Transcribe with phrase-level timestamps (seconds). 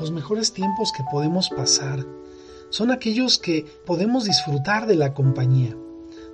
[0.00, 2.04] los mejores tiempos que podemos pasar
[2.70, 5.76] son aquellos que podemos disfrutar de la compañía.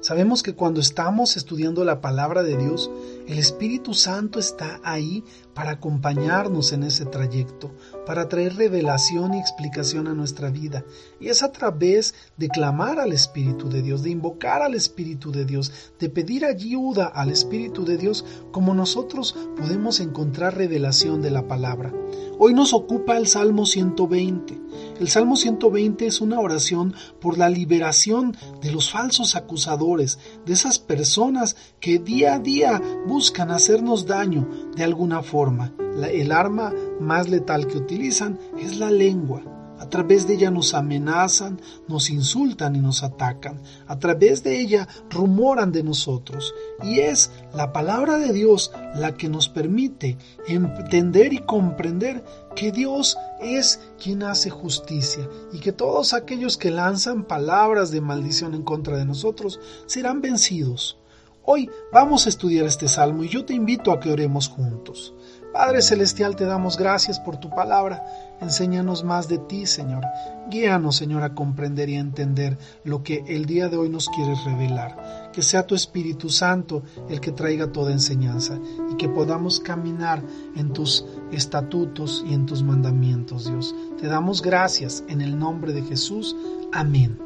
[0.04, 2.90] Sabemos que cuando estamos estudiando la palabra de Dios,
[3.26, 5.24] el Espíritu Santo está ahí
[5.54, 7.70] para acompañarnos en ese trayecto,
[8.04, 10.84] para traer revelación y explicación a nuestra vida.
[11.20, 15.46] Y es a través de clamar al Espíritu de Dios, de invocar al Espíritu de
[15.46, 21.48] Dios, de pedir ayuda al Espíritu de Dios, como nosotros podemos encontrar revelación de la
[21.48, 21.94] palabra.
[22.38, 24.60] Hoy nos ocupa el Salmo 120.
[25.00, 30.78] El Salmo 120 es una oración por la liberación de los falsos acusadores, de esas
[30.78, 35.72] personas que día a día buscan hacernos daño de alguna forma.
[36.12, 39.53] el arma más letal que utilizan es la lengua.
[39.94, 43.62] Través de ella nos amenazan, nos insultan y nos atacan.
[43.86, 46.52] A través de ella rumoran de nosotros.
[46.82, 52.24] Y es la palabra de Dios la que nos permite entender y comprender
[52.56, 58.54] que Dios es quien hace justicia y que todos aquellos que lanzan palabras de maldición
[58.54, 60.98] en contra de nosotros serán vencidos.
[61.44, 65.14] Hoy vamos a estudiar este salmo y yo te invito a que oremos juntos.
[65.54, 68.04] Padre Celestial, te damos gracias por tu palabra.
[68.40, 70.02] Enséñanos más de ti, Señor.
[70.50, 74.42] Guíanos, Señor, a comprender y a entender lo que el día de hoy nos quieres
[74.44, 75.30] revelar.
[75.32, 78.58] Que sea tu Espíritu Santo el que traiga toda enseñanza
[78.90, 80.24] y que podamos caminar
[80.56, 83.76] en tus estatutos y en tus mandamientos, Dios.
[84.00, 86.34] Te damos gracias en el nombre de Jesús.
[86.72, 87.20] Amén.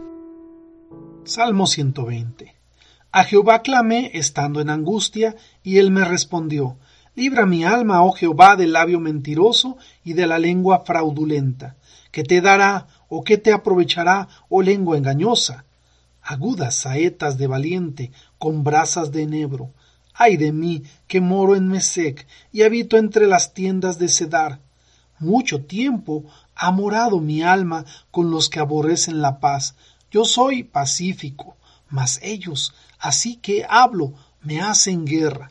[1.25, 2.55] Salmo 120.
[3.11, 6.77] A Jehová clamé estando en angustia, y él me respondió.
[7.19, 11.75] Libra mi alma, oh Jehová, del labio mentiroso y de la lengua fraudulenta.
[12.13, 15.65] ¿Qué te dará o qué te aprovechará, oh lengua engañosa?
[16.23, 19.73] Agudas saetas de valiente, con brasas de enebro.
[20.15, 24.61] Ay de mí, que moro en Mesec y habito entre las tiendas de Cedar.
[25.19, 29.75] Mucho tiempo ha morado mi alma con los que aborrecen la paz.
[30.13, 31.57] Yo soy pacífico,
[31.89, 35.51] mas ellos, así que hablo, me hacen guerra.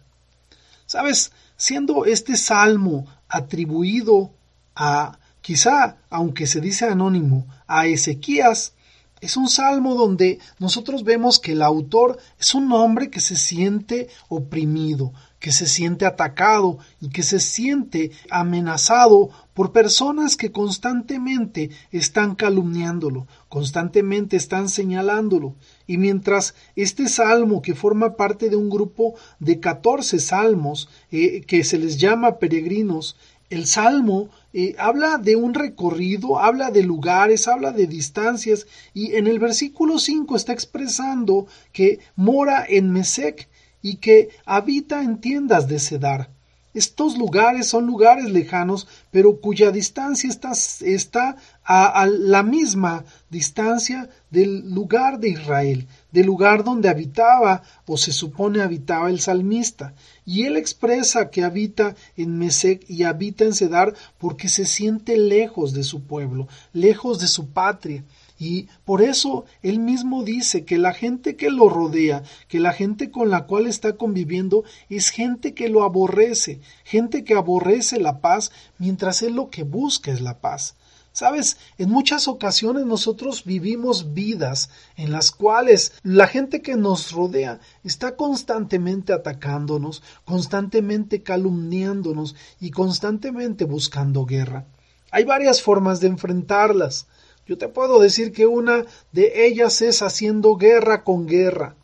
[0.86, 1.34] ¿Sabes?
[1.58, 4.32] Siendo este salmo atribuido
[4.76, 8.74] a, quizá, aunque se dice anónimo, a Ezequías,
[9.20, 14.10] es un salmo donde nosotros vemos que el autor es un hombre que se siente
[14.30, 22.36] oprimido, que se siente atacado y que se siente amenazado por personas que constantemente están
[22.36, 25.56] calumniándolo, constantemente están señalándolo.
[25.88, 31.64] Y mientras este salmo, que forma parte de un grupo de catorce salmos eh, que
[31.64, 33.16] se les llama peregrinos,
[33.50, 39.28] el salmo eh, habla de un recorrido, habla de lugares, habla de distancias, y en
[39.28, 43.48] el versículo 5 está expresando que mora en Mesec
[43.82, 46.30] y que habita en tiendas de Cedar.
[46.74, 51.38] Estos lugares son lugares lejanos, pero cuya distancia está, está
[51.70, 58.62] a, la misma distancia del lugar de Israel, del lugar donde habitaba o se supone
[58.62, 59.94] habitaba el salmista.
[60.26, 65.74] Y él expresa que habita en Mesec y habita en Cedar porque se siente lejos
[65.74, 68.06] de su pueblo, lejos de su patria.
[68.40, 73.12] Y por eso él mismo dice que la gente que lo rodea, que la gente
[73.12, 78.52] con la cual está conviviendo es gente que lo aborrece, gente que aborrece la paz,
[78.78, 80.76] mientras él lo que busca es la paz.
[81.18, 87.60] Sabes, en muchas ocasiones nosotros vivimos vidas en las cuales la gente que nos rodea
[87.84, 94.68] está constantemente atacándonos, constantemente calumniándonos y constantemente buscando guerra.
[95.10, 97.08] Hay varias formas de enfrentarlas.
[97.48, 101.78] Yo te puedo decir que una de ellas es haciendo guerra con guerra.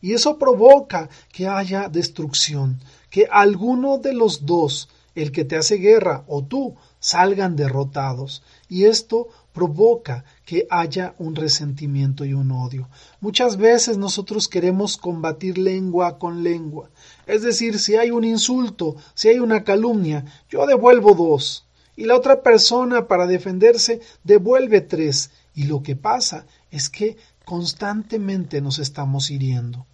[0.00, 4.88] Y eso provoca que haya destrucción, que alguno de los dos,
[5.22, 8.42] el que te hace guerra o tú, salgan derrotados.
[8.68, 12.88] Y esto provoca que haya un resentimiento y un odio.
[13.20, 16.90] Muchas veces nosotros queremos combatir lengua con lengua.
[17.26, 21.66] Es decir, si hay un insulto, si hay una calumnia, yo devuelvo dos
[21.96, 28.60] y la otra persona para defenderse devuelve tres y lo que pasa es que constantemente
[28.60, 29.84] nos estamos hiriendo.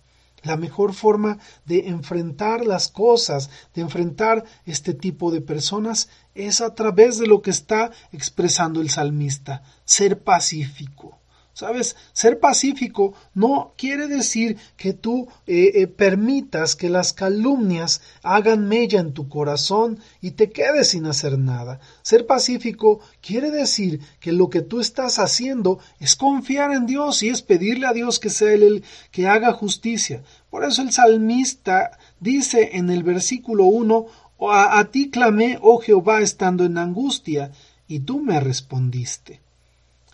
[0.45, 6.75] La mejor forma de enfrentar las cosas, de enfrentar este tipo de personas, es a
[6.75, 11.19] través de lo que está expresando el salmista, ser pacífico.
[11.55, 11.95] ¿Sabes?
[12.13, 18.99] Ser pacífico no quiere decir que tú eh, eh, permitas que las calumnias hagan mella
[18.99, 21.79] en tu corazón y te quedes sin hacer nada.
[22.03, 27.29] Ser pacífico quiere decir que lo que tú estás haciendo es confiar en Dios y
[27.29, 30.25] es pedirle a Dios que sea Él el que haga justicia.
[30.51, 34.07] Por eso el salmista dice en el versículo 1,
[34.51, 37.53] a, a ti clamé, oh Jehová, estando en angustia,
[37.87, 39.44] y tú me respondiste.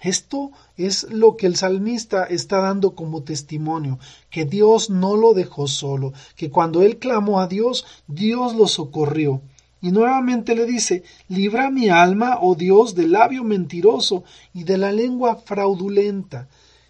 [0.03, 3.99] Esto es lo que el salmista está dando como testimonio,
[4.31, 9.43] que Dios no lo dejó solo, que cuando él clamó a Dios, Dios lo socorrió.
[9.83, 14.93] Y nuevamente le dice, libra mi alma, oh Dios, del labio mentiroso y de la
[14.93, 16.49] lengua fraudulenta.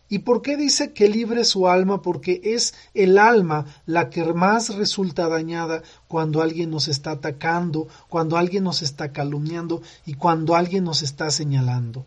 [0.08, 2.02] ¿Y por qué dice que libre su alma?
[2.02, 8.36] Porque es el alma la que más resulta dañada cuando alguien nos está atacando, cuando
[8.36, 12.06] alguien nos está calumniando y cuando alguien nos está señalando.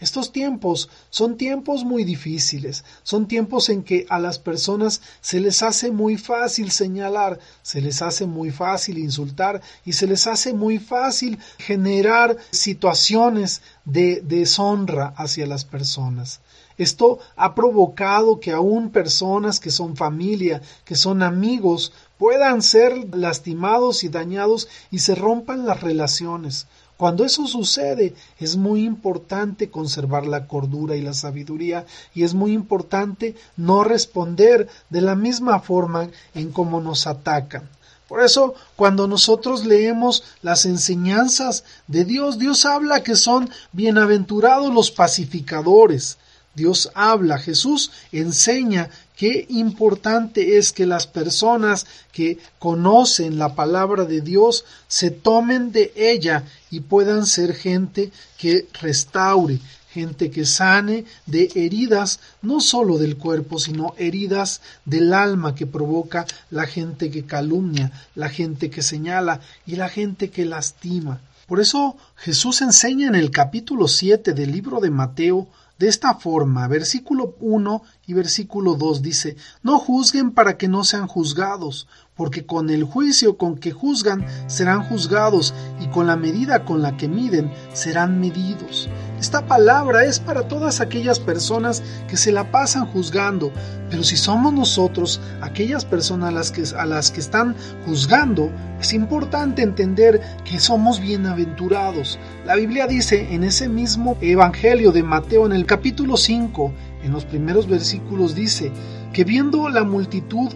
[0.00, 5.62] Estos tiempos son tiempos muy difíciles, son tiempos en que a las personas se les
[5.62, 10.78] hace muy fácil señalar, se les hace muy fácil insultar y se les hace muy
[10.78, 16.40] fácil generar situaciones de deshonra hacia las personas.
[16.80, 24.02] Esto ha provocado que aún personas que son familia, que son amigos, puedan ser lastimados
[24.02, 26.68] y dañados y se rompan las relaciones.
[26.96, 31.84] Cuando eso sucede, es muy importante conservar la cordura y la sabiduría
[32.14, 37.68] y es muy importante no responder de la misma forma en cómo nos atacan.
[38.08, 44.90] Por eso, cuando nosotros leemos las enseñanzas de Dios, Dios habla que son bienaventurados los
[44.90, 46.16] pacificadores.
[46.60, 54.20] Dios habla, Jesús enseña qué importante es que las personas que conocen la palabra de
[54.20, 59.58] Dios se tomen de ella y puedan ser gente que restaure,
[59.88, 66.26] gente que sane de heridas no sólo del cuerpo, sino heridas del alma que provoca
[66.50, 71.22] la gente que calumnia, la gente que señala y la gente que lastima.
[71.46, 75.48] Por eso Jesús enseña en el capítulo 7 del libro de Mateo
[75.80, 81.06] de esta forma, versículo 1 y versículo 2 dice, No juzguen para que no sean
[81.06, 86.82] juzgados, porque con el juicio con que juzgan serán juzgados, y con la medida con
[86.82, 88.90] la que miden serán medidos.
[89.20, 93.52] Esta palabra es para todas aquellas personas que se la pasan juzgando,
[93.90, 98.50] pero si somos nosotros aquellas personas a las que, a las que están juzgando,
[98.80, 102.18] es importante entender que somos bienaventurados.
[102.46, 106.72] La Biblia dice en ese mismo Evangelio de Mateo en el capítulo 5,
[107.04, 108.72] en los primeros versículos dice,
[109.12, 110.48] que viendo la multitud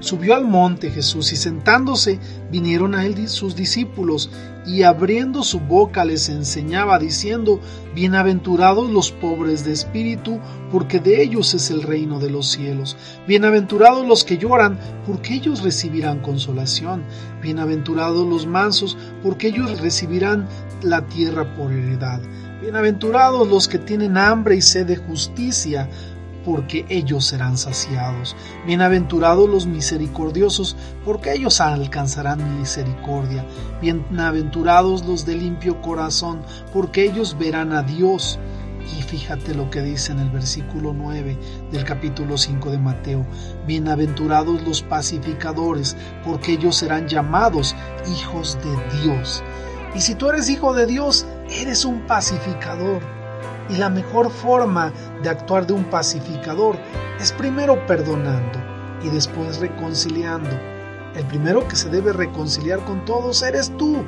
[0.00, 2.20] Subió al monte Jesús y sentándose
[2.52, 4.30] vinieron a él sus discípulos
[4.64, 7.58] y abriendo su boca les enseñaba diciendo,
[7.94, 10.38] Bienaventurados los pobres de espíritu,
[10.70, 12.96] porque de ellos es el reino de los cielos.
[13.26, 17.02] Bienaventurados los que lloran, porque ellos recibirán consolación.
[17.42, 20.46] Bienaventurados los mansos, porque ellos recibirán
[20.82, 22.20] la tierra por heredad.
[22.60, 25.88] Bienaventurados los que tienen hambre y sed de justicia,
[26.48, 28.34] porque ellos serán saciados.
[28.66, 33.44] Bienaventurados los misericordiosos, porque ellos alcanzarán misericordia.
[33.82, 36.40] Bienaventurados los de limpio corazón,
[36.72, 38.38] porque ellos verán a Dios.
[38.98, 41.38] Y fíjate lo que dice en el versículo 9
[41.70, 43.26] del capítulo 5 de Mateo.
[43.66, 47.76] Bienaventurados los pacificadores, porque ellos serán llamados
[48.10, 49.42] hijos de Dios.
[49.94, 53.17] Y si tú eres hijo de Dios, eres un pacificador.
[53.68, 54.92] Y la mejor forma
[55.22, 56.76] de actuar de un pacificador
[57.20, 58.58] es primero perdonando
[59.02, 60.50] y después reconciliando.
[61.14, 64.04] El primero que se debe reconciliar con todos eres tú.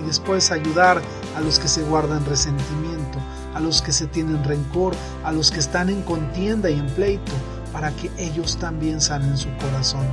[0.00, 1.00] Y después ayudar
[1.36, 3.18] a los que se guardan resentimiento,
[3.54, 7.32] a los que se tienen rencor, a los que están en contienda y en pleito,
[7.72, 10.06] para que ellos también sanen su corazón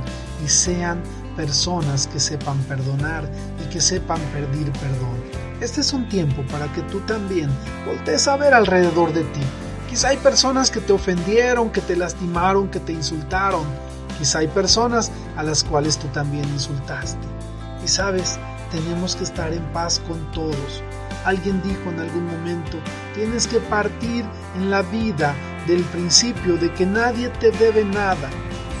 [0.44, 1.02] y sean
[1.36, 3.28] personas que sepan perdonar
[3.64, 5.49] y que sepan pedir perdón.
[5.60, 7.50] Este es un tiempo para que tú también
[7.84, 9.40] voltees a ver alrededor de ti.
[9.90, 13.64] Quizá hay personas que te ofendieron, que te lastimaron, que te insultaron.
[14.18, 17.26] Quizá hay personas a las cuales tú también insultaste.
[17.84, 18.38] Y sabes,
[18.70, 20.82] tenemos que estar en paz con todos.
[21.26, 22.78] Alguien dijo en algún momento,
[23.14, 24.24] tienes que partir
[24.56, 25.34] en la vida
[25.66, 28.30] del principio de que nadie te debe nada,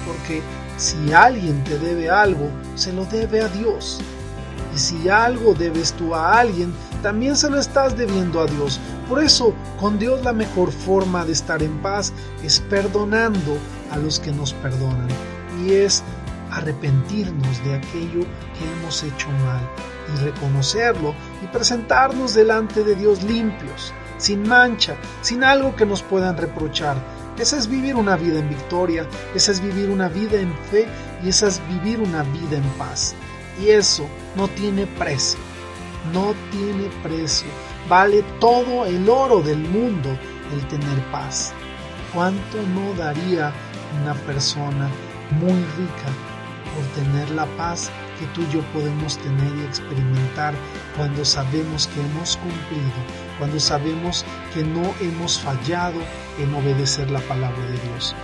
[0.06, 0.40] porque
[0.78, 4.00] si alguien te debe algo, se lo debe a Dios.
[4.74, 6.72] Y si algo debes tú a alguien,
[7.02, 8.80] también se lo estás debiendo a Dios.
[9.08, 12.12] Por eso, con Dios la mejor forma de estar en paz
[12.42, 13.56] es perdonando
[13.90, 15.08] a los que nos perdonan.
[15.64, 16.02] Y es
[16.50, 19.60] arrepentirnos de aquello que hemos hecho mal
[20.14, 26.36] y reconocerlo y presentarnos delante de Dios limpios, sin mancha, sin algo que nos puedan
[26.36, 26.96] reprochar.
[27.38, 30.86] Esa es vivir una vida en victoria, esa es vivir una vida en fe
[31.24, 33.14] y esa es vivir una vida en paz.
[33.60, 35.38] Y eso no tiene precio,
[36.12, 37.48] no tiene precio.
[37.88, 40.16] Vale todo el oro del mundo
[40.52, 41.52] el tener paz.
[42.14, 43.52] ¿Cuánto no daría
[44.02, 44.88] una persona
[45.38, 46.10] muy rica
[46.74, 50.54] por tener la paz que tú y yo podemos tener y experimentar
[50.96, 53.00] cuando sabemos que hemos cumplido,
[53.38, 54.24] cuando sabemos
[54.54, 56.00] que no hemos fallado
[56.38, 58.14] en obedecer la palabra de Dios.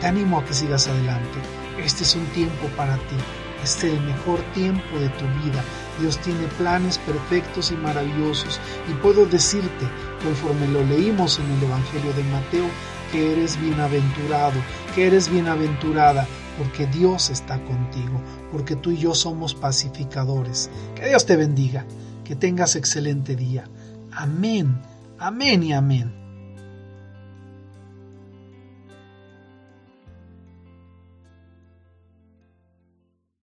[0.00, 1.38] Te animo a que sigas adelante.
[1.78, 3.16] Este es un tiempo para ti.
[3.64, 5.64] Este es el mejor tiempo de tu vida.
[5.98, 8.60] Dios tiene planes perfectos y maravillosos.
[8.90, 9.88] Y puedo decirte,
[10.22, 12.66] conforme lo leímos en el Evangelio de Mateo,
[13.10, 14.60] que eres bienaventurado,
[14.94, 16.26] que eres bienaventurada,
[16.58, 18.20] porque Dios está contigo,
[18.52, 20.70] porque tú y yo somos pacificadores.
[20.94, 21.86] Que Dios te bendiga,
[22.22, 23.64] que tengas excelente día.
[24.12, 24.78] Amén,
[25.18, 26.23] amén y amén.